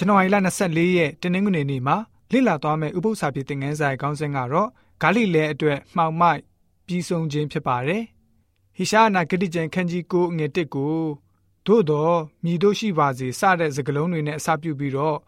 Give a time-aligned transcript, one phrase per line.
[0.00, 1.96] ဇန်နဝါရီလ24ရက်တနင်္ဂနွေနေ့မှာ
[2.32, 4.68] လေ့လာသွားမယ့်ဥပုသ္စာပြေသင်ခန်းစာရဲ့ခေါင်းစဉ်ကတော့
[5.02, 6.40] ဂါလိလဲအတွက်မှောင်မိုက်
[6.86, 8.02] ပြီးဆုံးခြင်းဖြစ်ပါတယ်။
[8.76, 10.96] ဟိရှားနာဂတိကျမ်းခန်းကြီး9ငွေ1ကို
[11.66, 15.18] သို့တော့မြည်တို့ရှိပါစေစတဲ့စကားလုံးတွေနဲ့အစပြုပြီးတော့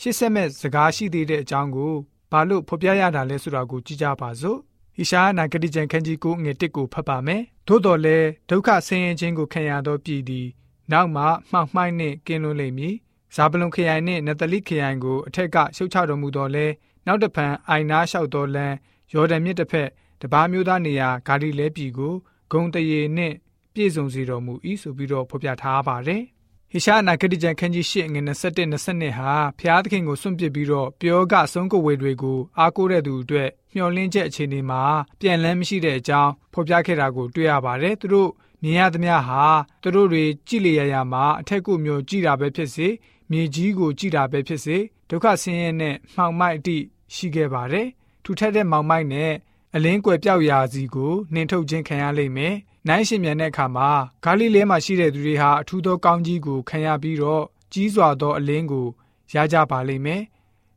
[0.00, 1.92] ရှစ်ဆက်မဲ့စကားရှိသေးတဲ့အကြောင်းကို
[2.32, 4.58] ဘာလို့ဖော်ပြရတာလဲဆိုတာကိုကြည့်ကြပါစို့။
[4.96, 10.46] ဟိရှားနာဂတိကျမ်းခန်းကြီး9ငွေ1ကိုဖတ်ပါမယ်။သို့တော်လည်းဒုက္ခဆင်းရဲခြင်းကိုခံရသောပြည်သည်
[10.92, 12.96] နောက်မှမှောက်မှိုက်နှင့်ကင်းလွတ်လိမ့်မည်။
[13.34, 16.66] ဇာဗလုန်ခရိုင်နှင့်နတလိခရိုင်ကိုအထက်ကရှုတ်ချတော်မူတော်လဲ
[17.06, 18.74] နောက်တဖန်အိုင်နာလျှောက်တော်လန်
[19.12, 19.88] ယော်ဒန်မြစ်တစ်ဖက်
[20.20, 22.14] တပားမျိုးသားနေရာဂါလိလဲပြည်ကို
[22.52, 23.34] ဂုံတရေနှင့်
[23.74, 26.22] ပြည့်စုံစေတော်မူ၏ဆိုပြီးတော့ဖော်ပြထားပါတယ်
[26.70, 34.82] ဟိရှာနာဂတိကျန်ခန်းကြီး၈ငွေ27 22ဟာဖျားသခင်ကိုစွန့်ပစ်ပြီးတော့ပြောကအဆုံးကိုဝေတွေကိုအားကိုးတဲ့သူအတွက်မျှော်လင့်ချက်အခြေအနေမှာ
[35.20, 38.30] ပြန်လန်းမရှိတဲ့အကြောင်းဖော်ပြခဲ့တာကိုတွေ့ရပါတယ်သူတို့
[38.62, 39.44] မြင်ရသမျှဟာ
[39.82, 42.88] သူတို့တွေကြည်လျရရမှာအထက်ကိုမျိုးကြည်တာပဲဖြစ်စေ
[43.30, 44.76] မြေကြီးကိုကြည်တာပဲဖြစ်စေ
[45.08, 46.78] ဒုက္ခဆင်းရဲနဲ့မှောင်မိုက်အတိ
[47.14, 47.88] ရှိခဲ့ပါတယ်
[48.24, 49.32] ထူထပ်တဲ့မှောင်မိုက်နဲ့
[49.74, 52.54] အလင်းကွယ်ပြောက်ရာစီကိုနှင်ထုတ်ခြင်းခံရလိမ့်မယ်
[52.88, 53.90] နိုင်ရှင်မြန်တဲ့အခါမှာ
[54.24, 58.86] ဂါလိလဲမှာရှိတဲ့သူတွေဟာအထူးသောကောင်းကြီးကိုခံရပြီးတော့ကြီးစွာသောအလင်းကို
[59.34, 60.22] ရကြပါလိမ့်မယ်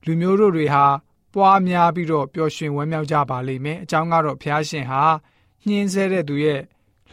[0.05, 0.85] လူမျိုးတို့တွေဟာ
[1.33, 5.03] ပွားများပြီးတော့ပျော်ရွှင်ဝမ်းမြောက်ကြပါလိမ့်မယ်အကြောင်းကတော့ဘုရားရှင်ဟာ
[5.67, 6.61] ညှင်းဆဲတဲ့သူရဲ့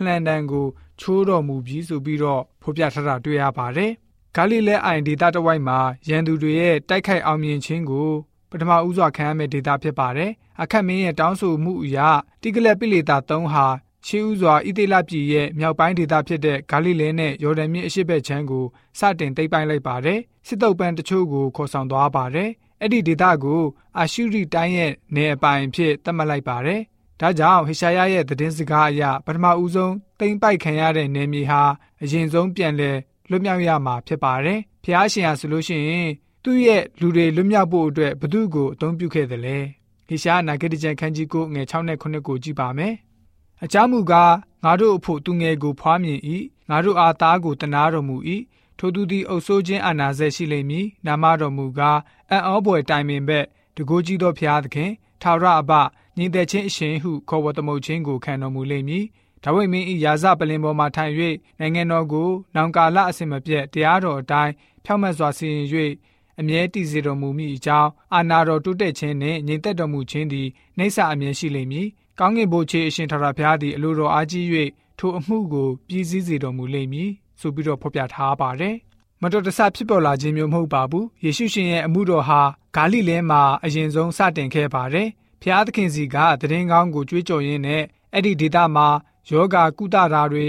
[0.03, 0.67] လှန်တန်ကို
[1.01, 3.93] ချိုးတော်မူပြီးဆိုပြီးတော့ဖော်ပြထားတာတွေ့ရပါတယ်
[4.37, 5.79] ဂါလိလဲအိုင်ဒေတာတဝိုက်မှာ
[6.09, 8.11] ရန်သူတွေရဲ့တိုက်ခိုက်အောင်မြင်ခြင်းကို
[8.51, 10.31] ပထမဦးစွာခံရမယ့်ဒေတာဖြစ်ပါတယ်။
[10.63, 11.99] အခက်မင်းရဲ့တောင်းဆိုမှုအရ
[12.43, 13.67] တိကလက်ပိလေတာ3ဟာ
[14.07, 18.65] ရှေးဥစွာဣသေလပြည်ရဲ့မြောက်ပိုင်းဒေသဖြစ်တဲ့ဂါလိလဲနဲ့ယော်ဒန်မြစ်အရှေ့ဘက်ခြမ်းကို
[18.99, 23.63] စတင်သိမ်းပိုက်လိုက်ပါတယ်။စစ်တုပ်ပန်းတချို့ကိုခေါ်ဆောင်သွားပါတယ်။အဲ့ဒီဒေသကို
[23.99, 26.81] အာရှုရိတိုင်းရဲ့နေအပိုင်ဖြစ်သတ်မှတ်လိုက်ပါတယ်။
[27.21, 31.63] ဒါကြောင့်ဟေရှာယရဲ့သတင်းစကားအရပထမဦးဆုံးသိမ်းပိုက်ခံရတဲ့နေမြေဟာ
[32.03, 32.97] အရင်ဆုံးပြန်လည်
[33.31, 36.09] လွတ်မြောက်ရမှာဖြစ်ပါတယ်။ဖျားရှင်ဟာဆိုလို့ရှိရင်
[36.45, 39.59] သူ့ရဲ့လူတွေလွတ်မြောက်ဖို့အတွက်ဘသူ့ကိုအသုံးပြုခဲ့တယ်လဲ။
[40.09, 42.95] ဟေရှာနာဂတိကျမ်းခန်းကြီးကိုငွေ6နဲ့9ကိုကြည့်ပါမယ်။
[43.65, 46.21] အကြောင်းမူကားငါတို့အဖို့သူငယ်ကိုဖွားမြင်၏
[46.71, 48.17] ငါတို့အားသားကိုတနာတော်မူ၏
[48.79, 51.99] ထိုသူသည်အုပ်ဆိုးခြင်းအာနာဆက်ရှိလိမ့်မည်နာမတော်မူကား
[52.31, 53.45] အံ့ဩပွေတိုင်ပင်ဘက်
[53.77, 54.91] တကိုးကြီးသောဖျားသခင်
[55.23, 55.73] ထာဝရအဘ
[56.17, 59.05] ညီသက်ချင်းအရှင်ဟုခေါ်ဝတ်သမုတ်ခြင်းကိုခံတော်မူလိမ့်မည်
[59.45, 61.15] ဒါဝိမင်း၏ယာဇပလင်ပေါ်မှထိုင်၍
[61.61, 64.53] နိုင်ငံတော်ကိုနောင်ကာလအစဉ်မပြတ်တရားတော်အတိုင်း
[64.85, 65.67] ဖြောင့်မတ်စွာစီရင်၍
[66.41, 71.87] အမြဲတည်စေတော်မူမိအကြောင်းအာနာတော်တုတက်ခြင်းနှင့်ညီသက်တော်မူခြင်းသည်နှိစ္စအမြဲရှိလိမ့်မည်။
[72.19, 74.45] ကောင်းကင်ဘုရားအရှင်ထာဝရဘုရားသည်အလိုတော်အားကြီး၍
[74.99, 78.77] ထိုအမှုကိုပြည့်စည်စေတော်မူလိမ့်မည်ဆိုပြီးတော့ဖော်ပြထားပါတယ်။
[79.23, 82.41] မတော်တဆဖြစ်ပေါ်လာခြင်းမျိုးမဟုတ်ပါဘူး။ယေရှုရှင်ရဲ့အမှုတော်ဟာ
[82.77, 85.09] ဂါလိလဲမှာအရင်ဆုံးစတင်ခဲ့ပါတယ်။
[85.43, 87.83] ဖျားသခင်စီကတည်င်းကောင်းကိုကြွေးကြော်ရင်းနဲ့
[88.15, 88.89] အဲ့ဒီဒေသမှာ
[89.29, 90.49] ယောဂကုသတာတွေ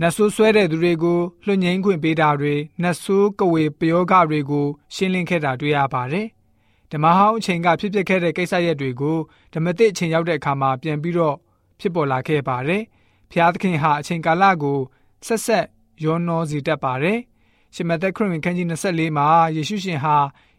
[0.00, 6.26] နတ်ဆိုးဆွဲတဲ့သူတွေကိုလွှတ်ငင်းခွင့်ပေးတာတွေနတ်ဆိုးကဝေပယောဂတွေကိုရှင်းလင်းခဲ့တာတွေ့ရပါတယ်။
[6.90, 9.18] ဓမ္မဟောင်းအချိန်ကဖြစ်ပျက်ခဲ့တဲ့ကိစ္စရပ်တွေကို
[9.54, 11.36] ဓမ္မသစ်အချိန်ရောက်တဲ့အခါမှာပြန်ပြီးတော့
[11.80, 12.82] ဖြစ်ပေါ်လာခဲ့ပါတယ်။
[13.30, 14.78] ဖျားသခင်ဟာအချိန်ကာလကို
[15.26, 15.66] ဆက်ဆက်
[16.04, 17.18] ရောနှောစီတတ်ပါတယ်။
[17.74, 20.16] ရှမသက်ခရစ်ဝင်ခန်းကြီး24မှာယေရှုရှင်ဟာ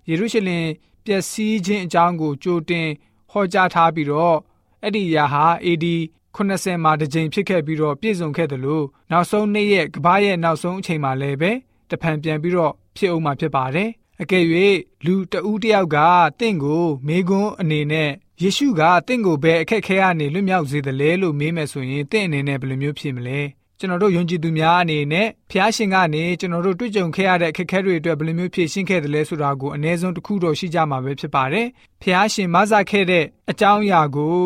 [0.09, 0.66] ယေရုရှလင်
[1.06, 2.88] ပျက်စီးခြင်းအကြောင်းကိုကြိုတင်
[3.31, 4.38] ဟောကြားထားပြီးတော့
[4.84, 5.86] အဲ့ဒီအရာဟာ AD
[6.35, 11.51] 80မှာတစ်ကြိမ်ဖြစ်ခဲ့ပြီးတော့ပြည့်စုံခဲ့တယ်လို့နောက်ဆုံးနေ့ရဲ့ကဘာရဲ့နောက်ဆုံးအချိန်မှာလည်းပဲ
[11.90, 13.90] တဖန်ပြန်ပြီးတော့ဖြစ်အောင်မှာဖြစ်ပါတယ်
[14.22, 14.45] အကယ်၍
[15.06, 15.97] လူတဦးတယောက်က
[16.40, 18.09] တင့်ကိုမေကွန်းအနေနဲ့
[18.41, 23.40] ယေရှုကတင့်ကိုဘယ်အခက်ခဲကနေလွတ်မြောက်စေတယ်လဲလို့မေးမယ်ဆိုရင်တင့်အနေနဲ့ဘယ်လိုမျိုးဖြစ်မလဲ
[23.79, 31.67] ကျွန်တော်တို့ယုံကြည်သူများအနေနဲ့ဖျားရှင်ကနေကျွန်တော်တို့တွေ့ကြုံခဲ့ရတဲ့အခက်အခဲတွေအတွက်ဘယ်လိုမျိုးဖြေရှင်းခဲ့တယ်လဲဆိုတာကိုအနည်းဆုံးတစ်ခုတော့ရှိကြမှာပဲဖြစ်ပါတယ်။
[32.01, 34.38] ဖျားရှင်မဆခဲ့တဲ့အကြောင်းအရာကို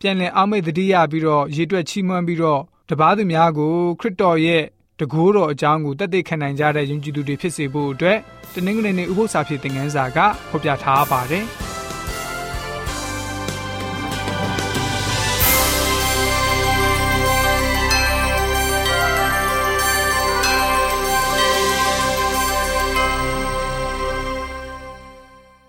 [0.00, 2.60] ပြန်လည်အောက်မေ့သတိရပြီးတော့ရေတွက်ချီးမွမ်းပြီးတော့
[2.90, 4.62] တပားသူများကိုခရစ်တော်ရဲ့
[5.00, 8.18] တကိုးတော်အကြောင်းကိုတသက်ခံနိုင်ကြတဲ့ယုံကြည်သူတွေဖြစ်စေဖို့အတွက်
[8.54, 10.18] တနင်္ဂနွေနေ့ဥပုသ္စာဖြစ်တဲ့ငန်းစာက
[10.50, 11.46] ဖော်ပြထားပါတယ်။